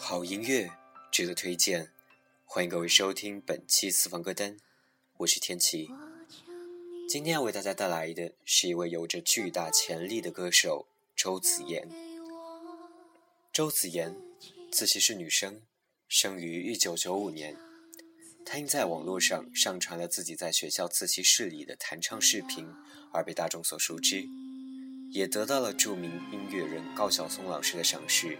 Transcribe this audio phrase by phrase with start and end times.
[0.00, 0.70] 好音乐
[1.10, 1.90] 值得推荐，
[2.44, 4.56] 欢迎各位收听本期私房歌单，
[5.18, 5.90] 我是天琪。
[7.08, 11.88] 今天要为大家带来的是一位有着巨大潜力的歌手周子妍。
[13.52, 14.16] 周子妍，
[14.70, 15.60] 自习是女生，
[16.08, 17.56] 生于1995年。
[18.46, 22.68] 她因在网络上上传了自己在学校自习室里的弹唱视频
[23.12, 24.24] 而被大众所熟知，
[25.10, 28.38] 也得到了著名音乐人高晓松老师的赏识。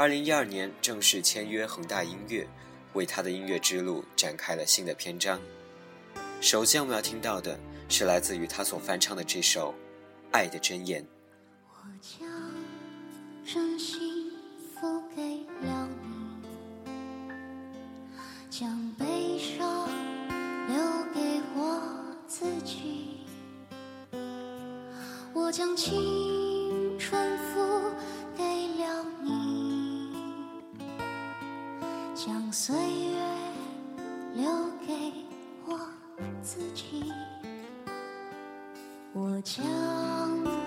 [0.00, 2.48] 二零一二年正式签约恒大音乐，
[2.94, 5.38] 为他的音乐之路展开了新的篇章。
[6.40, 9.72] 首先我们要听到的是来自于他所翻唱的这首
[10.30, 11.02] 《爱的箴言》。
[11.68, 12.26] 我将
[13.44, 14.32] 真心
[14.74, 15.20] 付给
[15.66, 16.88] 了你，
[18.48, 19.86] 将悲伤
[20.66, 20.78] 留
[21.12, 21.78] 给我
[22.26, 23.18] 自己，
[25.34, 26.49] 我将情
[32.30, 33.18] 将岁月
[34.36, 34.44] 留
[34.86, 35.12] 给
[35.66, 35.76] 我
[36.40, 37.12] 自己。
[39.12, 39.60] 我将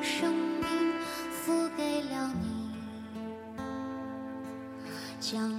[0.00, 0.92] 生命
[1.32, 2.70] 付给了你，
[5.18, 5.52] 将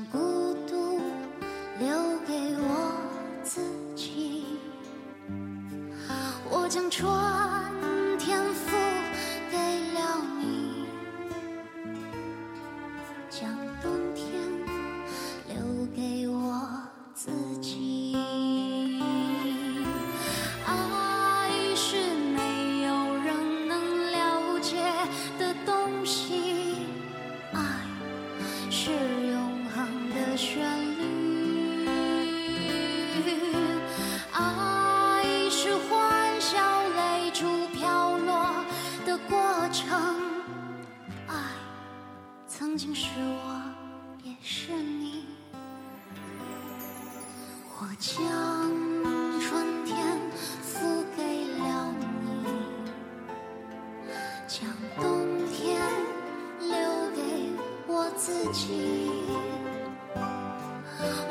[58.51, 59.11] 己。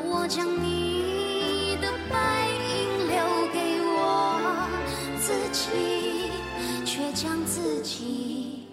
[0.03, 2.15] 我将你的背
[2.65, 3.17] 影留
[3.53, 3.97] 给我
[5.19, 5.61] 自己，
[6.85, 8.67] 却将自己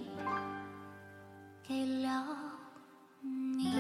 [1.67, 2.25] 给了
[3.23, 3.73] 你。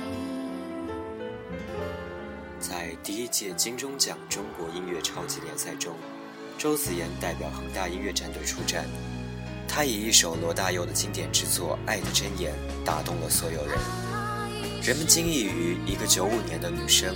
[2.58, 5.94] 在第一届金钟奖中国音乐超级联赛中，
[6.58, 8.86] 周子妍代表恒大音乐战队出战。
[9.68, 14.05] 她以一首罗大佑的经典之作《爱的箴言》打动了所有人。
[14.86, 17.12] 人们惊异于一个95年的女生，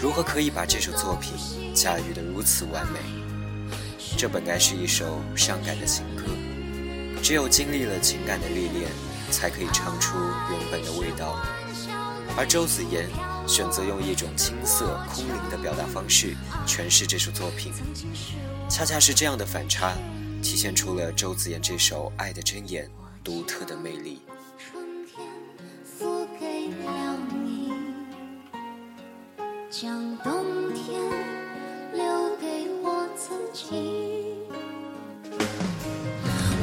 [0.00, 1.34] 如何可以把这首作品
[1.74, 3.00] 驾驭得如此完美。
[4.16, 6.22] 这本该是一首伤感的情歌，
[7.20, 8.88] 只有经历了情感的历练，
[9.28, 10.16] 才可以唱出
[10.52, 11.36] 原本的味道。
[12.36, 13.08] 而周子妍
[13.44, 17.72] 选择用一种青涩空灵的表达方式诠释这首作品，
[18.68, 19.96] 恰恰是这样的反差，
[20.44, 22.86] 体现出了周子妍这首《爱的箴言》
[23.24, 24.22] 独特的魅力。
[29.70, 31.00] 将冬天
[31.92, 32.02] 留
[32.40, 34.34] 给我自己。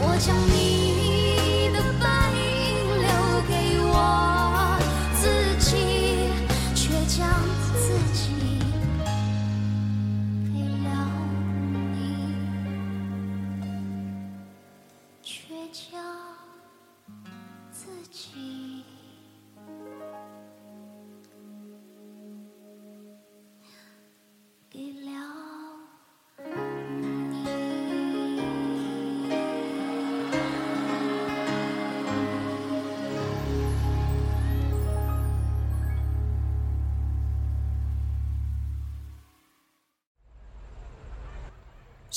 [0.01, 0.76] 我将你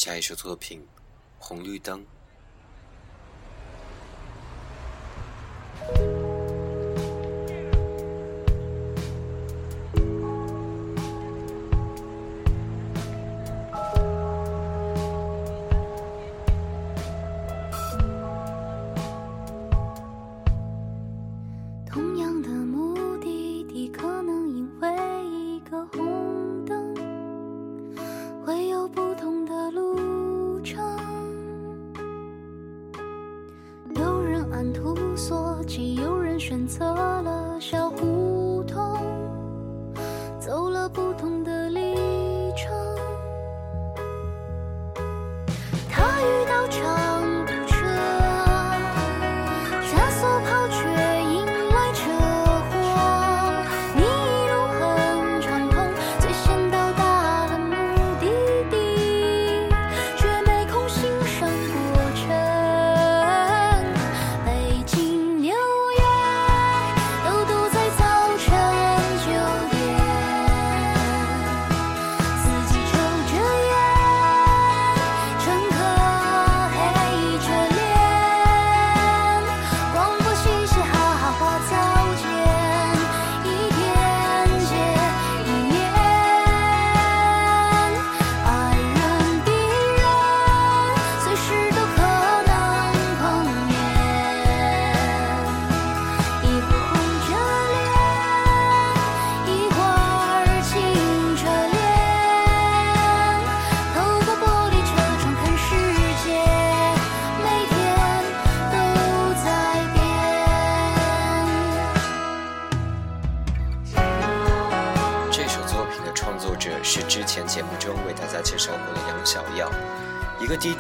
[0.03, 0.81] 下一首作品
[1.39, 2.01] 《红绿灯》。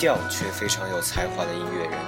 [0.00, 1.98] 调却非常有才华的音乐人。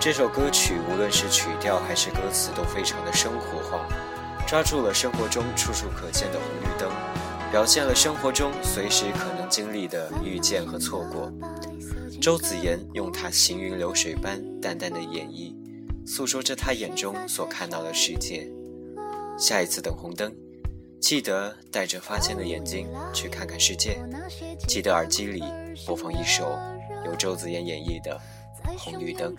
[0.00, 3.86] 这首歌曲无论是曲调还是歌词都非常的生活化，
[4.48, 6.90] 抓住了生活中处处可见的红绿灯，
[7.52, 11.32] 表现了生活中随时可能经历的遇见和错过。
[12.20, 15.54] 周子妍用她行云流水般淡淡的演绎，
[16.04, 18.50] 诉说着她眼中所看到的世界。
[19.38, 20.34] 下一次等红灯，
[21.00, 24.00] 记得带着发现的眼睛去看看世界。
[24.66, 25.44] 记得耳机里
[25.86, 26.58] 播放一首
[27.04, 28.20] 由周子妍演绎的
[28.78, 29.34] 《红绿灯》。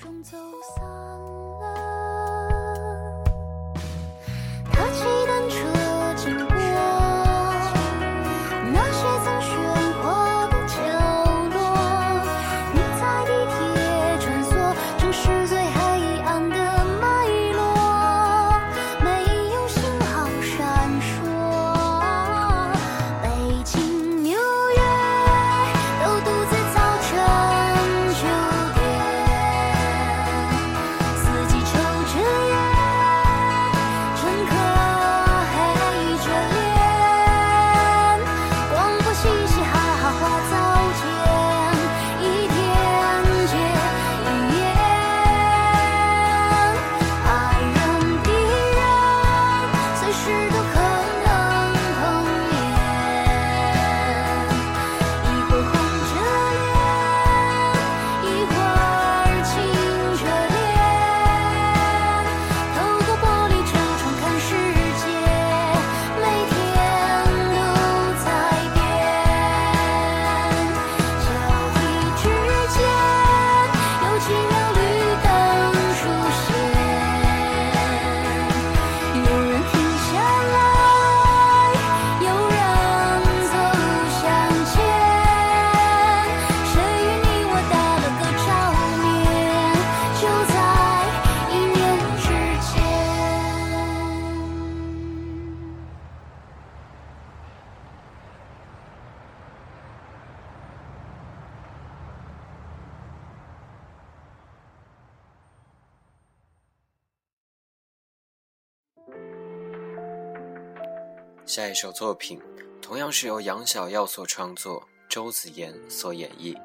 [111.49, 112.39] 下一首作品
[112.79, 116.53] 同样是由杨小耀所创作，周子妍所演绎，《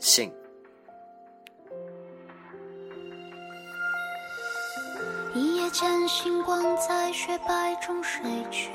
[0.00, 0.32] 信》。
[5.38, 8.20] 一夜间，星光在雪白中睡
[8.50, 8.72] 去。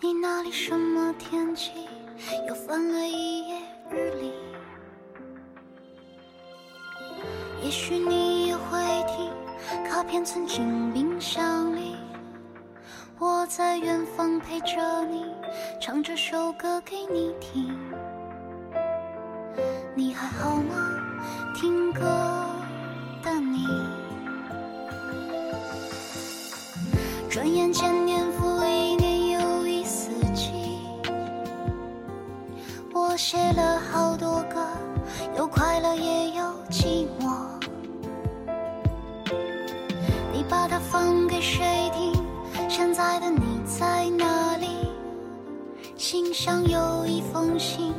[0.00, 1.86] 你那里什么天气？
[2.48, 4.32] 又翻了一页日历。
[7.62, 9.30] 也许你也会听，
[9.86, 11.94] 卡片存进冰箱里。
[13.20, 15.24] 我在远方陪着你，
[15.80, 17.76] 唱这首歌给你听。
[19.96, 20.76] 你还好吗？
[21.52, 22.02] 听歌
[23.20, 23.66] 的你。
[27.28, 30.78] 转眼间年复一年又一四季，
[32.94, 34.64] 我写了好多歌，
[35.36, 37.36] 有快乐也有寂寞。
[40.32, 41.87] 你把它放给谁？
[42.78, 44.68] 现在的你在哪里？
[45.96, 47.92] 信箱有一封信，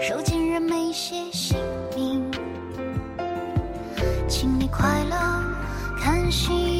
[0.00, 1.56] 收件人没写姓
[1.94, 2.20] 名。
[4.28, 5.16] 请你快乐，
[6.00, 6.73] 看信。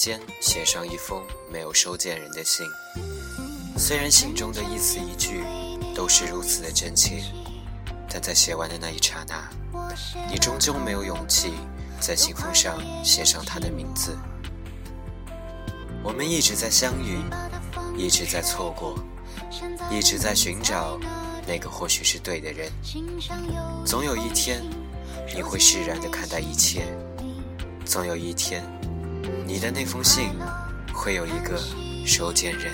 [0.00, 2.66] 间写上一封没有收件人的信，
[3.76, 5.44] 虽然信中的一字一句
[5.94, 7.22] 都是如此的真切，
[8.08, 9.50] 但在写完的那一刹那，
[10.26, 11.52] 你终究没有勇气
[12.00, 14.16] 在信封上写上他的名字。
[16.02, 17.18] 我们一直在相遇，
[17.94, 18.98] 一直在错过，
[19.90, 20.98] 一直在寻找
[21.46, 22.72] 那个或许是对的人。
[23.84, 24.62] 总有一天，
[25.34, 26.86] 你会释然地看待一切。
[27.84, 28.64] 总有一天。
[29.52, 30.28] 你的那封信
[30.94, 31.58] 会有一个
[32.06, 32.70] 收件人。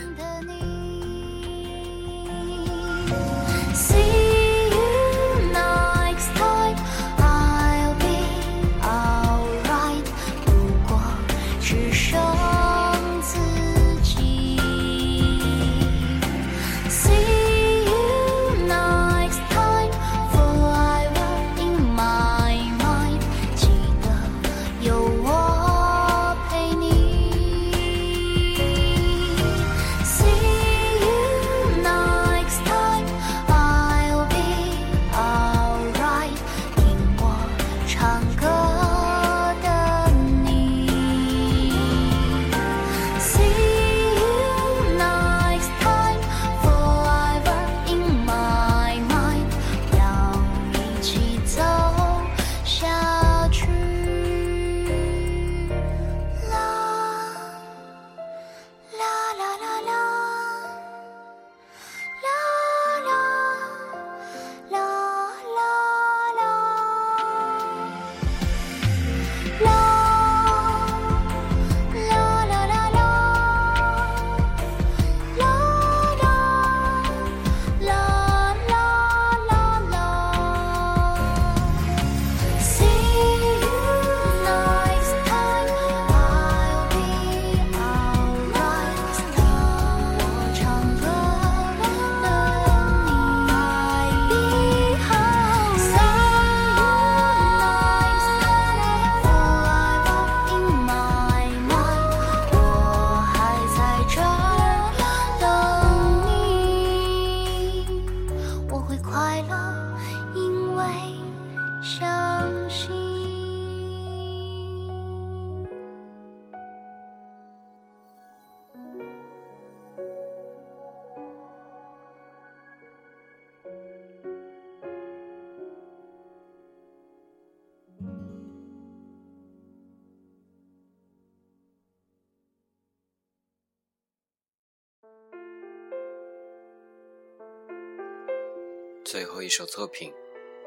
[139.06, 140.12] 最后一首作品，《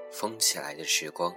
[0.09, 1.29] 疯起来的时光》。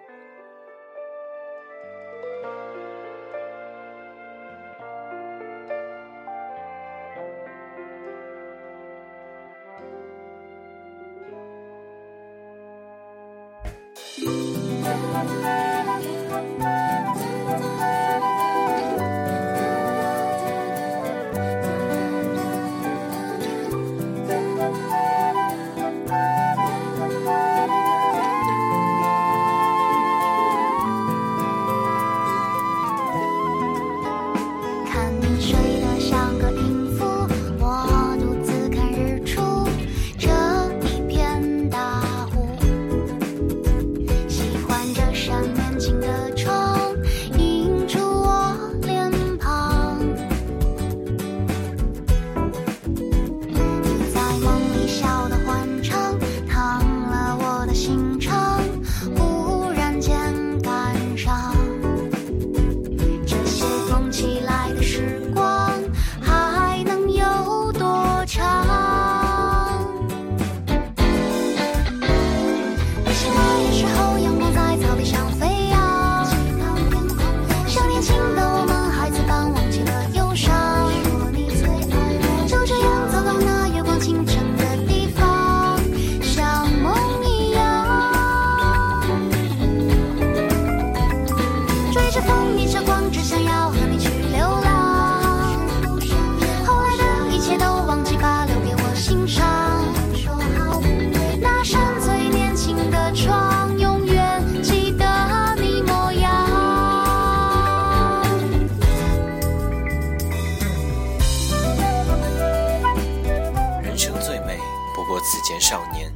[115.60, 116.12] 少年，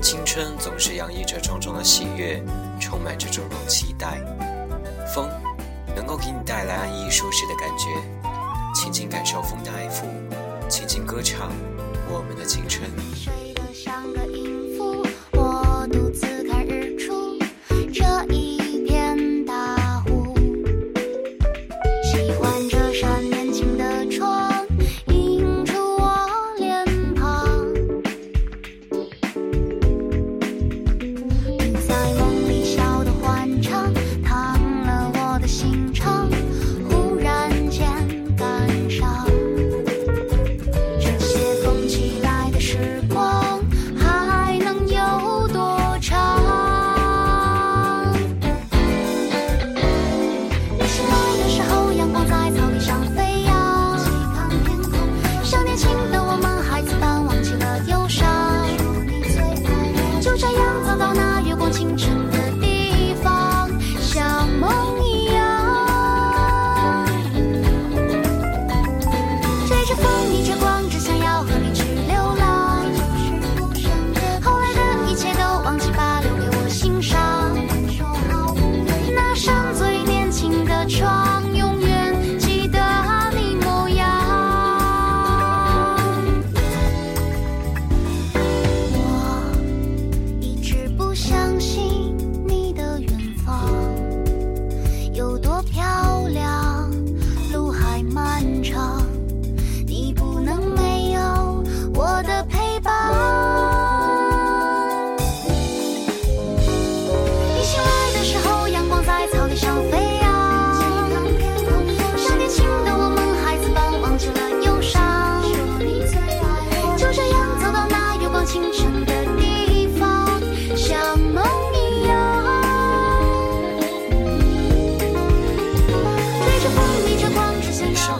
[0.00, 2.42] 青春总是洋溢着种种的喜悦，
[2.80, 4.18] 充满着种种期待。
[5.14, 5.28] 风，
[5.96, 7.86] 能够给你带来安逸舒适的感觉。
[8.74, 10.04] 轻轻感受风的爱抚，
[10.68, 11.50] 轻轻歌唱
[12.08, 12.88] 我们的青春。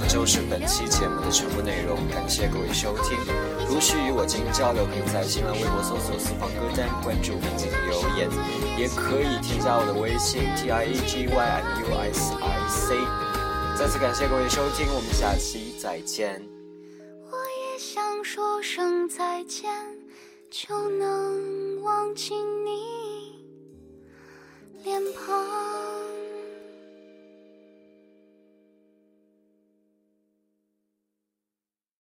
[0.09, 3.19] 就是本期节目的全部内容，感谢各位收听。
[3.69, 8.27] 如需与我进行交流，可以在新浪微博搜索“私房歌单”，关注并进行留言，
[8.79, 12.97] 也可以添加我的微信 t i e g y m u s i c。
[13.79, 16.43] 再次感谢各位收听，我们下期再见。
[17.31, 19.71] 我也想说声再见，
[20.51, 23.45] 就能忘记你
[24.83, 26.08] 脸庞。